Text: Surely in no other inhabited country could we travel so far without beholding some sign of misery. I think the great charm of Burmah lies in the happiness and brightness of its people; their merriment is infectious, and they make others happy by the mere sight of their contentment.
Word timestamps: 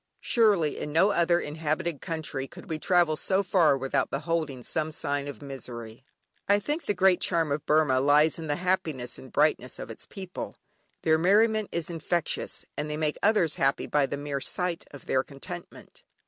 Surely 0.21 0.79
in 0.79 0.91
no 0.91 1.11
other 1.11 1.39
inhabited 1.39 2.01
country 2.01 2.47
could 2.47 2.67
we 2.67 2.79
travel 2.79 3.15
so 3.15 3.43
far 3.43 3.77
without 3.77 4.09
beholding 4.09 4.63
some 4.63 4.89
sign 4.91 5.27
of 5.27 5.43
misery. 5.43 6.03
I 6.49 6.57
think 6.57 6.85
the 6.87 6.95
great 6.95 7.21
charm 7.21 7.51
of 7.51 7.67
Burmah 7.67 8.01
lies 8.03 8.39
in 8.39 8.47
the 8.47 8.55
happiness 8.55 9.19
and 9.19 9.31
brightness 9.31 9.77
of 9.77 9.91
its 9.91 10.07
people; 10.07 10.55
their 11.03 11.19
merriment 11.19 11.69
is 11.71 11.87
infectious, 11.87 12.65
and 12.75 12.89
they 12.89 12.97
make 12.97 13.19
others 13.21 13.57
happy 13.57 13.85
by 13.85 14.07
the 14.07 14.17
mere 14.17 14.41
sight 14.41 14.87
of 14.89 15.05
their 15.05 15.21
contentment. 15.21 16.01